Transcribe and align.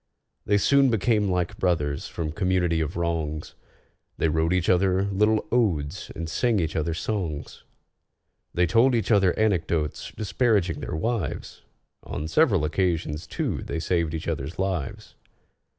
They 0.47 0.57
soon 0.57 0.89
became 0.89 1.29
like 1.29 1.59
brothers 1.59 2.07
from 2.07 2.31
community 2.31 2.81
of 2.81 2.97
wrongs: 2.97 3.53
They 4.17 4.29
wrote 4.29 4.51
each 4.51 4.67
other 4.67 5.03
little 5.03 5.45
odes 5.51 6.11
and 6.15 6.27
sang 6.27 6.59
each 6.59 6.75
other 6.75 6.95
songs; 6.95 7.63
They 8.51 8.65
told 8.65 8.95
each 8.95 9.11
other 9.11 9.37
anecdotes 9.37 10.11
disparaging 10.17 10.79
their 10.79 10.95
wives; 10.95 11.61
On 12.01 12.27
several 12.27 12.65
occasions, 12.65 13.27
too, 13.27 13.61
they 13.61 13.79
saved 13.79 14.15
each 14.15 14.27
other's 14.27 14.57
lives. 14.57 15.13